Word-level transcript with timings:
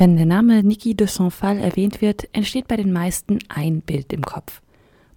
Wenn 0.00 0.16
der 0.16 0.24
Name 0.24 0.62
Niki 0.62 0.94
de 0.94 1.06
Saint-Phal 1.06 1.58
erwähnt 1.58 2.00
wird, 2.00 2.26
entsteht 2.32 2.68
bei 2.68 2.76
den 2.78 2.90
meisten 2.90 3.38
ein 3.50 3.82
Bild 3.82 4.14
im 4.14 4.22
Kopf. 4.22 4.62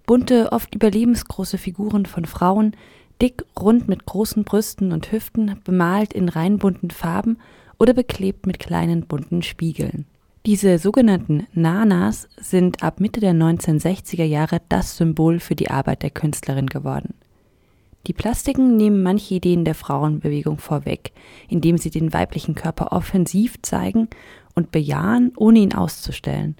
Bunte, 0.04 0.52
oft 0.52 0.74
überlebensgroße 0.74 1.56
Figuren 1.56 2.04
von 2.04 2.26
Frauen, 2.26 2.76
dick, 3.22 3.46
rund 3.58 3.88
mit 3.88 4.04
großen 4.04 4.44
Brüsten 4.44 4.92
und 4.92 5.10
Hüften, 5.10 5.58
bemalt 5.64 6.12
in 6.12 6.28
reinbunten 6.28 6.90
Farben 6.90 7.38
oder 7.78 7.94
beklebt 7.94 8.46
mit 8.46 8.58
kleinen 8.58 9.06
bunten 9.06 9.40
Spiegeln. 9.40 10.04
Diese 10.44 10.76
sogenannten 10.76 11.46
Nanas 11.54 12.28
sind 12.36 12.82
ab 12.82 13.00
Mitte 13.00 13.20
der 13.20 13.32
1960er 13.32 14.24
Jahre 14.24 14.60
das 14.68 14.98
Symbol 14.98 15.40
für 15.40 15.56
die 15.56 15.70
Arbeit 15.70 16.02
der 16.02 16.10
Künstlerin 16.10 16.66
geworden. 16.66 17.14
Die 18.06 18.12
Plastiken 18.12 18.76
nehmen 18.76 19.02
manche 19.02 19.34
Ideen 19.34 19.64
der 19.64 19.74
Frauenbewegung 19.74 20.58
vorweg, 20.58 21.12
indem 21.48 21.78
sie 21.78 21.90
den 21.90 22.12
weiblichen 22.12 22.54
Körper 22.54 22.92
offensiv 22.92 23.60
zeigen 23.62 24.08
und 24.54 24.70
bejahen, 24.70 25.32
ohne 25.36 25.60
ihn 25.60 25.74
auszustellen. 25.74 26.56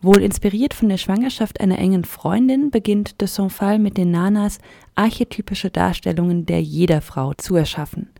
Wohl 0.00 0.22
inspiriert 0.22 0.74
von 0.74 0.88
der 0.88 0.96
Schwangerschaft 0.96 1.60
einer 1.60 1.78
engen 1.78 2.04
Freundin 2.04 2.70
beginnt 2.70 3.20
de 3.20 3.26
Saint-Phal 3.26 3.78
mit 3.78 3.96
den 3.96 4.10
Nanas 4.10 4.58
archetypische 4.94 5.70
Darstellungen 5.70 6.46
der 6.46 6.62
jeder 6.62 7.00
Frau 7.00 7.34
zu 7.34 7.56
erschaffen. 7.56 8.10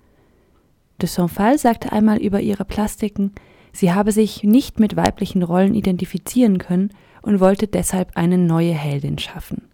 De 1.00 1.08
Saint-Phal 1.08 1.58
sagte 1.58 1.92
einmal 1.92 2.18
über 2.18 2.40
ihre 2.40 2.64
Plastiken, 2.64 3.32
sie 3.72 3.92
habe 3.92 4.10
sich 4.10 4.42
nicht 4.42 4.80
mit 4.80 4.96
weiblichen 4.96 5.44
Rollen 5.44 5.74
identifizieren 5.74 6.58
können 6.58 6.90
und 7.22 7.38
wollte 7.38 7.68
deshalb 7.68 8.16
eine 8.16 8.38
neue 8.38 8.72
Heldin 8.72 9.18
schaffen. 9.18 9.68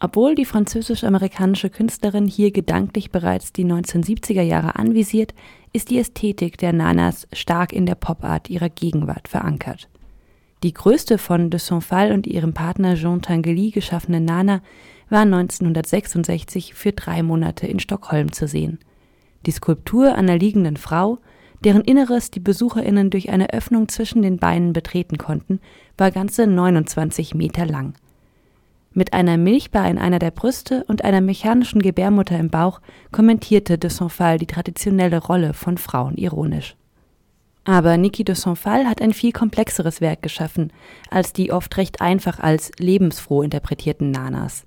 Obwohl 0.00 0.34
die 0.34 0.44
französisch-amerikanische 0.44 1.70
Künstlerin 1.70 2.26
hier 2.26 2.50
gedanklich 2.50 3.10
bereits 3.10 3.52
die 3.52 3.64
1970er 3.64 4.42
Jahre 4.42 4.76
anvisiert, 4.76 5.34
ist 5.72 5.90
die 5.90 5.98
Ästhetik 5.98 6.58
der 6.58 6.72
Nanas 6.72 7.26
stark 7.32 7.72
in 7.72 7.86
der 7.86 7.94
Popart 7.94 8.50
ihrer 8.50 8.68
Gegenwart 8.68 9.28
verankert. 9.28 9.88
Die 10.62 10.72
größte 10.72 11.18
von 11.18 11.50
de 11.50 11.60
Saint-Phal 11.60 12.12
und 12.12 12.26
ihrem 12.26 12.54
Partner 12.54 12.94
Jean 12.94 13.20
Tinguely 13.22 13.70
geschaffene 13.70 14.20
Nana 14.20 14.62
war 15.10 15.20
1966 15.20 16.74
für 16.74 16.92
drei 16.92 17.22
Monate 17.22 17.66
in 17.66 17.80
Stockholm 17.80 18.32
zu 18.32 18.48
sehen. 18.48 18.78
Die 19.46 19.50
Skulptur 19.50 20.14
einer 20.14 20.38
liegenden 20.38 20.78
Frau, 20.78 21.18
deren 21.64 21.82
Inneres 21.82 22.30
die 22.30 22.40
BesucherInnen 22.40 23.10
durch 23.10 23.30
eine 23.30 23.52
Öffnung 23.52 23.88
zwischen 23.88 24.22
den 24.22 24.38
Beinen 24.38 24.72
betreten 24.72 25.18
konnten, 25.18 25.60
war 25.98 26.10
ganze 26.10 26.46
29 26.46 27.34
Meter 27.34 27.66
lang. 27.66 27.94
Mit 28.96 29.12
einer 29.12 29.36
Milchbar 29.36 29.90
in 29.90 29.98
einer 29.98 30.20
der 30.20 30.30
Brüste 30.30 30.84
und 30.86 31.02
einer 31.02 31.20
mechanischen 31.20 31.82
Gebärmutter 31.82 32.38
im 32.38 32.48
Bauch 32.48 32.80
kommentierte 33.10 33.76
de 33.76 33.90
Saint-Phal 33.90 34.38
die 34.38 34.46
traditionelle 34.46 35.18
Rolle 35.18 35.52
von 35.52 35.78
Frauen 35.78 36.16
ironisch. 36.16 36.76
Aber 37.64 37.96
Niki 37.96 38.22
de 38.22 38.36
Saint-Phal 38.36 38.86
hat 38.86 39.02
ein 39.02 39.12
viel 39.12 39.32
komplexeres 39.32 40.00
Werk 40.00 40.22
geschaffen 40.22 40.72
als 41.10 41.32
die 41.32 41.50
oft 41.50 41.76
recht 41.76 42.00
einfach 42.00 42.38
als 42.38 42.70
lebensfroh 42.78 43.42
interpretierten 43.42 44.12
Nanas. 44.12 44.64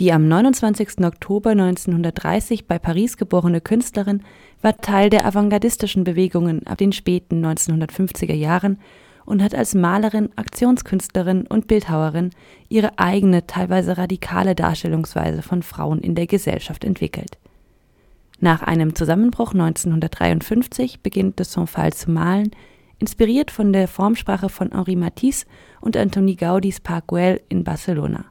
Die 0.00 0.12
am 0.12 0.26
29. 0.26 1.04
Oktober 1.04 1.50
1930 1.50 2.66
bei 2.66 2.80
Paris 2.80 3.16
geborene 3.16 3.60
Künstlerin 3.60 4.24
war 4.60 4.76
Teil 4.76 5.08
der 5.08 5.24
avantgardistischen 5.24 6.02
Bewegungen 6.02 6.66
ab 6.66 6.78
den 6.78 6.92
späten 6.92 7.46
1950er 7.46 8.34
Jahren 8.34 8.80
und 9.26 9.42
hat 9.42 9.54
als 9.54 9.74
Malerin, 9.74 10.30
Aktionskünstlerin 10.36 11.46
und 11.46 11.66
Bildhauerin 11.66 12.30
ihre 12.68 12.98
eigene, 12.98 13.46
teilweise 13.46 13.98
radikale 13.98 14.54
Darstellungsweise 14.54 15.42
von 15.42 15.62
Frauen 15.62 16.00
in 16.00 16.14
der 16.14 16.26
Gesellschaft 16.26 16.84
entwickelt. 16.84 17.36
Nach 18.38 18.62
einem 18.62 18.94
Zusammenbruch 18.94 19.52
1953 19.52 21.00
beginnt 21.02 21.38
de 21.38 21.46
Saint-Phal 21.46 21.92
zu 21.92 22.10
malen, 22.10 22.50
inspiriert 22.98 23.50
von 23.50 23.72
der 23.72 23.88
Formsprache 23.88 24.48
von 24.48 24.70
Henri 24.72 24.96
Matisse 24.96 25.46
und 25.80 25.96
Antoni 25.96 26.36
Gaudis 26.36 26.80
Park 26.80 27.08
Güell 27.08 27.40
in 27.48 27.64
Barcelona. 27.64 28.26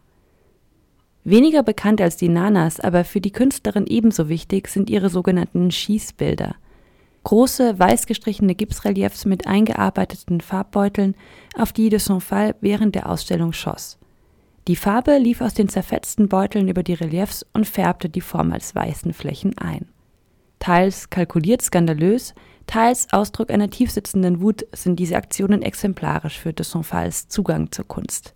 Weniger 1.23 1.63
bekannt 1.63 2.01
als 2.01 2.17
die 2.17 2.29
Nanas, 2.29 2.79
aber 2.79 3.03
für 3.03 3.19
die 3.19 3.31
Künstlerin 3.31 3.85
ebenso 3.87 4.29
wichtig 4.29 4.67
sind 4.67 4.89
ihre 4.89 5.09
sogenannten 5.09 5.69
Schießbilder– 5.71 6.55
große, 7.25 7.77
weiß 7.77 8.05
gestrichene 8.05 8.55
Gipsreliefs 8.55 9.25
mit 9.25 9.45
eingearbeiteten 9.47 10.39
Farbbeuteln, 10.39 11.15
auf 11.57 11.73
die 11.73 11.89
de 11.89 11.99
Saint-Phal 11.99 12.55
während 12.61 12.95
der 12.95 13.09
Ausstellung 13.09 13.51
schoss. 13.51 13.99
Die 14.67 14.77
Farbe 14.77 15.17
lief 15.17 15.41
aus 15.41 15.53
den 15.53 15.67
zerfetzten 15.67 16.29
Beuteln 16.29 16.69
über 16.69 16.81
die 16.81 16.93
Reliefs 16.93 17.45
und 17.53 17.67
färbte 17.67 18.09
die 18.09 18.21
vormals 18.21 18.73
weißen 18.73 19.13
Flächen 19.13 19.57
ein. 19.57 19.89
Teils 20.59 21.09
kalkuliert 21.09 21.61
skandalös, 21.61 22.33
teils 22.65 23.11
Ausdruck 23.11 23.51
einer 23.51 23.69
tiefsitzenden 23.69 24.41
Wut 24.41 24.65
sind 24.71 24.99
diese 24.99 25.17
Aktionen 25.17 25.61
exemplarisch 25.61 26.39
für 26.39 26.53
de 26.53 26.63
Saint-Phals 26.63 27.27
Zugang 27.27 27.71
zur 27.71 27.87
Kunst. 27.87 28.33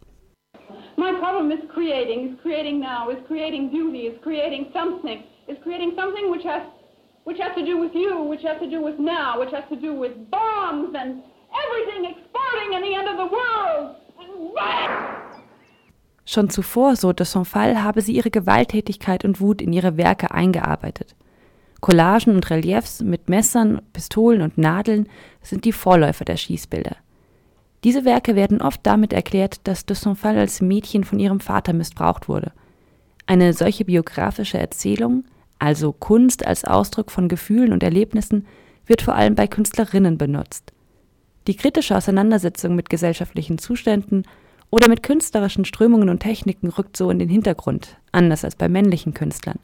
My 0.97 1.13
problem 1.19 1.51
is 1.51 1.59
creating, 1.73 2.33
is 2.33 2.41
creating 2.41 2.79
now, 2.79 3.09
is 3.09 3.17
creating 3.27 3.71
beauty, 3.71 4.07
is 4.07 4.21
creating 4.21 4.67
something, 4.73 5.23
is 5.47 5.57
creating 5.63 5.93
something 5.95 6.29
which 6.31 6.45
has 6.45 6.61
which 7.29 7.39
has 7.39 7.53
to 7.55 7.63
do 7.63 7.79
with 7.79 7.93
you, 7.93 8.27
which 8.27 8.43
has 8.43 8.57
to 8.59 8.67
do 8.67 8.81
with 8.81 8.97
now, 8.97 9.39
which 9.39 9.53
has 9.53 9.63
to 9.69 9.75
do 9.75 9.93
with 9.93 10.13
bombs 10.31 10.95
and 10.95 11.21
everything 11.63 12.01
exploding 12.13 12.69
and 12.75 12.83
the 12.83 12.95
end 12.95 13.07
of 13.07 13.17
the 13.17 13.29
world. 13.37 13.95
Schon 16.25 16.49
zuvor, 16.49 16.95
so 16.95 17.13
de 17.13 17.25
Saint-Phal, 17.25 17.83
habe 17.83 18.01
sie 18.01 18.13
ihre 18.13 18.31
Gewalttätigkeit 18.31 19.25
und 19.25 19.39
Wut 19.41 19.61
in 19.61 19.73
ihre 19.73 19.97
Werke 19.97 20.31
eingearbeitet. 20.31 21.15
Collagen 21.81 22.35
und 22.35 22.49
Reliefs 22.49 23.01
mit 23.01 23.29
Messern, 23.29 23.81
Pistolen 23.93 24.41
und 24.41 24.57
Nadeln 24.57 25.07
sind 25.41 25.65
die 25.65 25.71
Vorläufer 25.71 26.25
der 26.25 26.37
Schießbilder. 26.37 26.97
Diese 27.83 28.05
Werke 28.05 28.35
werden 28.35 28.61
oft 28.61 28.81
damit 28.83 29.13
erklärt, 29.13 29.67
dass 29.67 29.85
de 29.85 29.95
Saint-Phal 29.95 30.37
als 30.37 30.61
Mädchen 30.61 31.03
von 31.03 31.19
ihrem 31.19 31.39
Vater 31.39 31.73
missbraucht 31.73 32.27
wurde. 32.27 32.51
Eine 33.27 33.53
solche 33.53 33.85
biografische 33.85 34.57
Erzählung– 34.57 35.25
also 35.59 35.91
Kunst 35.91 36.45
als 36.45 36.65
Ausdruck 36.65 37.11
von 37.11 37.27
Gefühlen 37.27 37.73
und 37.73 37.83
Erlebnissen, 37.83 38.47
wird 38.85 39.01
vor 39.01 39.15
allem 39.15 39.35
bei 39.35 39.47
Künstlerinnen 39.47 40.17
benutzt. 40.17 40.73
Die 41.47 41.55
kritische 41.55 41.95
Auseinandersetzung 41.95 42.75
mit 42.75 42.89
gesellschaftlichen 42.89 43.57
Zuständen 43.57 44.23
oder 44.71 44.89
mit 44.89 45.03
künstlerischen 45.03 45.65
Strömungen 45.65 46.09
und 46.09 46.19
Techniken 46.19 46.69
rückt 46.69 46.97
so 46.97 47.09
in 47.09 47.19
den 47.19 47.29
Hintergrund, 47.29 47.97
anders 48.11 48.43
als 48.43 48.55
bei 48.55 48.69
männlichen 48.69 49.13
Künstlern. 49.13 49.59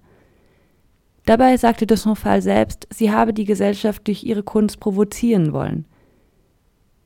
Dabei 1.26 1.58
sagte 1.58 1.88
de 1.88 1.98
Saint-Phal 1.98 2.42
selbst, 2.42 2.88
sie 2.92 3.12
habe 3.12 3.34
die 3.34 3.46
Gesellschaft 3.46 4.08
durch 4.08 4.24
ihre 4.24 4.44
Kunst 4.44 4.80
provozieren 4.80 5.54
wollen. 5.54 5.86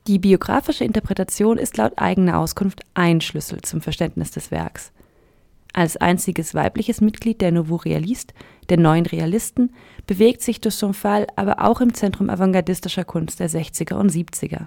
Die 0.06 0.18
biografische 0.18 0.84
Interpretation 0.84 1.58
ist 1.58 1.76
laut 1.76 1.92
eigener 1.96 2.38
Auskunft 2.38 2.82
ein 2.94 3.20
Schlüssel 3.20 3.60
zum 3.62 3.80
Verständnis 3.80 4.30
des 4.30 4.50
Werks. 4.50 4.92
Als 5.72 5.96
einziges 5.96 6.54
weibliches 6.54 7.00
Mitglied 7.00 7.40
der 7.40 7.52
Nouveau 7.52 7.76
Realiste, 7.76 8.34
der 8.68 8.78
neuen 8.78 9.06
Realisten, 9.06 9.72
bewegt 10.06 10.42
sich 10.42 10.60
de 10.60 10.72
Saint-Phal 10.72 11.26
aber 11.36 11.64
auch 11.64 11.80
im 11.80 11.94
Zentrum 11.94 12.28
avantgardistischer 12.28 13.04
Kunst 13.04 13.38
der 13.38 13.48
60er 13.48 13.94
und 13.94 14.10
70er. 14.10 14.66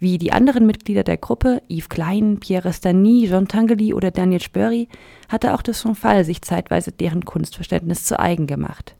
Wie 0.00 0.16
die 0.16 0.32
anderen 0.32 0.64
Mitglieder 0.64 1.02
der 1.02 1.16
Gruppe, 1.16 1.60
Yves 1.68 1.88
Klein, 1.88 2.38
Pierre 2.38 2.72
Stany, 2.72 3.26
Jean 3.28 3.48
Tinguely 3.48 3.92
oder 3.92 4.10
Daniel 4.10 4.40
Spörri, 4.40 4.88
hatte 5.28 5.54
auch 5.54 5.62
de 5.62 5.74
Saint-Phal 5.74 6.24
sich 6.24 6.40
zeitweise 6.42 6.92
deren 6.92 7.24
Kunstverständnis 7.24 8.04
zu 8.04 8.18
eigen 8.18 8.46
gemacht. 8.46 8.94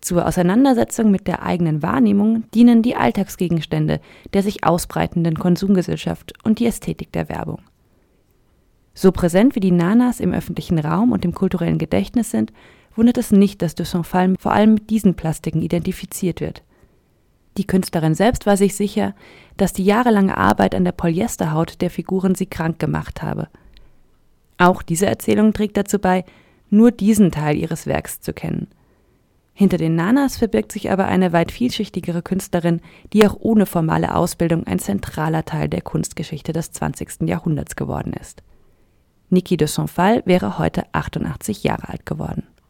Zur 0.00 0.26
Auseinandersetzung 0.26 1.10
mit 1.10 1.26
der 1.26 1.42
eigenen 1.42 1.82
Wahrnehmung 1.82 2.44
dienen 2.54 2.80
die 2.80 2.96
Alltagsgegenstände 2.96 4.00
der 4.32 4.42
sich 4.42 4.64
ausbreitenden 4.64 5.38
Konsumgesellschaft 5.38 6.32
und 6.44 6.58
die 6.58 6.66
Ästhetik 6.66 7.12
der 7.12 7.28
Werbung. 7.28 7.60
So 8.94 9.12
präsent 9.12 9.54
wie 9.54 9.60
die 9.60 9.70
Nanas 9.70 10.20
im 10.20 10.32
öffentlichen 10.32 10.78
Raum 10.78 11.12
und 11.12 11.24
im 11.24 11.34
kulturellen 11.34 11.78
Gedächtnis 11.78 12.30
sind, 12.30 12.52
wundert 12.94 13.18
es 13.18 13.30
nicht, 13.30 13.62
dass 13.62 13.74
Saint-Phal 13.76 14.34
vor 14.38 14.52
allem 14.52 14.74
mit 14.74 14.90
diesen 14.90 15.14
Plastiken 15.14 15.62
identifiziert 15.62 16.40
wird. 16.40 16.62
Die 17.56 17.66
Künstlerin 17.66 18.14
selbst 18.14 18.46
war 18.46 18.56
sich 18.56 18.74
sicher, 18.74 19.14
dass 19.56 19.72
die 19.72 19.84
jahrelange 19.84 20.36
Arbeit 20.36 20.74
an 20.74 20.84
der 20.84 20.92
Polyesterhaut 20.92 21.80
der 21.80 21.90
Figuren 21.90 22.34
sie 22.34 22.46
krank 22.46 22.78
gemacht 22.78 23.22
habe. 23.22 23.48
Auch 24.58 24.82
diese 24.82 25.06
Erzählung 25.06 25.52
trägt 25.52 25.76
dazu 25.76 25.98
bei, 25.98 26.24
nur 26.68 26.92
diesen 26.92 27.32
Teil 27.32 27.56
ihres 27.56 27.86
Werks 27.86 28.20
zu 28.20 28.32
kennen. 28.32 28.68
Hinter 29.52 29.76
den 29.76 29.94
Nanas 29.94 30.38
verbirgt 30.38 30.72
sich 30.72 30.90
aber 30.90 31.06
eine 31.06 31.32
weit 31.32 31.50
vielschichtigere 31.52 32.22
Künstlerin, 32.22 32.80
die 33.12 33.26
auch 33.26 33.36
ohne 33.40 33.66
formale 33.66 34.14
Ausbildung 34.14 34.66
ein 34.66 34.78
zentraler 34.78 35.44
Teil 35.44 35.68
der 35.68 35.82
Kunstgeschichte 35.82 36.52
des 36.52 36.70
20. 36.72 37.28
Jahrhunderts 37.28 37.76
geworden 37.76 38.14
ist. 38.18 38.42
Niki 39.30 39.56
de 39.56 39.66
Saint-Phal 39.66 40.22
wäre 40.26 40.58
heute 40.58 40.84
88 40.92 41.62
Jahre 41.62 41.88
alt 41.88 42.04
geworden 42.04 42.50